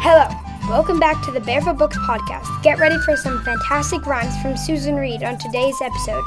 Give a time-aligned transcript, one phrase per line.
[0.00, 0.28] Hello,
[0.70, 2.62] welcome back to the Barefoot Books podcast.
[2.62, 6.22] Get ready for some fantastic rhymes from Susan Reed on today's episode.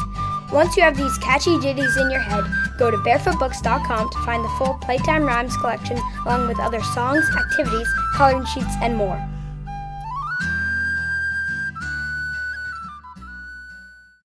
[0.51, 2.43] Once you have these catchy ditties in your head,
[2.77, 7.87] go to barefootbooks.com to find the full Playtime Rhymes collection along with other songs, activities,
[8.17, 9.15] coloring sheets, and more.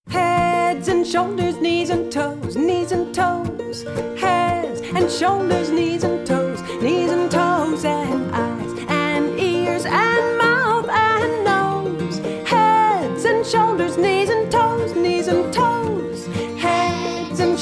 [0.08, 3.84] Heads and shoulders, knees and toes, knees and toes.
[4.18, 8.34] Heads and shoulders, knees and toes, knees and toes, and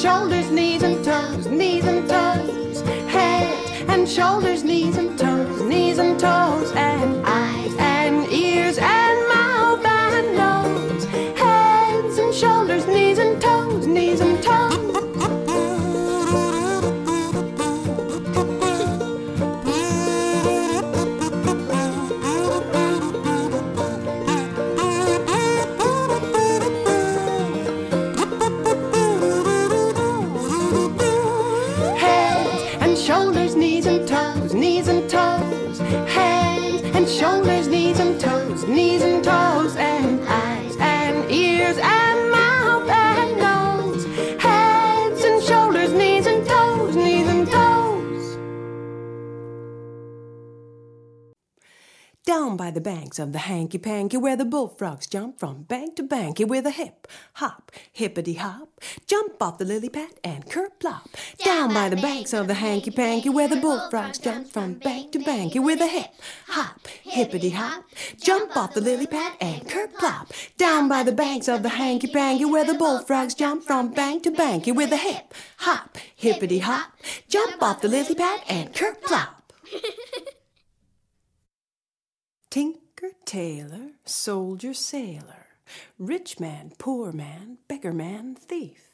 [0.04, 2.82] shoulders, knees and toes, knees and toes.
[3.08, 6.72] Head and shoulders, knees and toes, knees and toes,
[37.08, 38.33] shoulders, knees and toes,
[52.26, 56.02] Down by the banks of the hanky panky where the bullfrogs jump from bank to
[56.02, 61.04] banky with a hip hop, hippity hop, jump off the lily pad and kerplop.
[61.44, 65.18] Down by the banks of the hanky panky where the bullfrogs jump from bank to
[65.18, 66.12] banky with a hip
[66.48, 67.84] hop, hippity hop,
[68.18, 70.30] jump off the lily pad and kerplop.
[70.56, 74.30] Down by the banks of the hanky panky where the bullfrogs jump from bank to
[74.30, 76.90] banky with a hip hop, hippity hop,
[77.28, 79.28] jump off the lily pad and kerplop.
[82.54, 85.46] Tinker, tailor, soldier, sailor,
[85.98, 88.90] rich man, poor man, beggar man, thief.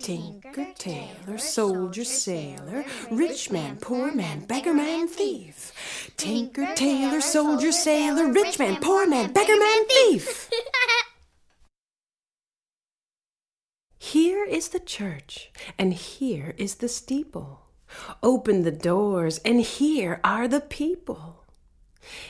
[0.00, 6.10] Tinker, tailor, soldier, sailor, rich man, poor man, beggar man, thief.
[6.16, 10.50] Tinker, tailor, soldier, sailor, rich man, poor man, beggar man, thief.
[13.98, 17.66] Here is the church, and here is the steeple.
[18.20, 21.41] Open the doors, and here are the people.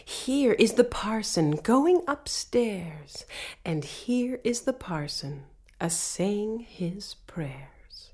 [0.05, 3.25] Here is the parson going upstairs,
[3.65, 5.45] and here is the parson
[5.81, 8.13] a saying his prayers.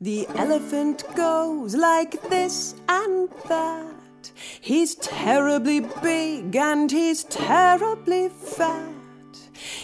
[0.00, 4.32] The elephant goes like this and that.
[4.60, 8.99] He's terribly big and he's terribly fat.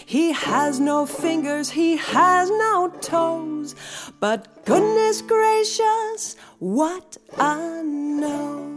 [0.07, 3.75] He has no fingers, he has no toes,
[4.21, 8.76] but goodness gracious, what a nose!